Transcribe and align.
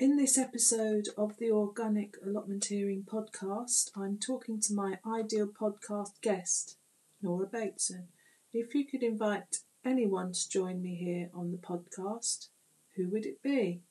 In 0.00 0.16
this 0.16 0.38
episode 0.38 1.08
of 1.18 1.38
the 1.38 1.50
Organic 1.50 2.22
Allotmenteering 2.22 3.04
podcast, 3.04 3.90
I'm 3.96 4.16
talking 4.16 4.60
to 4.60 4.72
my 4.72 5.00
ideal 5.04 5.48
podcast 5.48 6.20
guest, 6.22 6.76
Nora 7.20 7.48
Bateson. 7.48 8.06
If 8.52 8.76
you 8.76 8.86
could 8.86 9.02
invite 9.02 9.56
anyone 9.84 10.32
to 10.34 10.48
join 10.48 10.80
me 10.80 10.94
here 10.94 11.30
on 11.34 11.50
the 11.50 11.58
podcast, 11.58 12.50
who 12.94 13.10
would 13.10 13.26
it 13.26 13.42
be? 13.42 13.82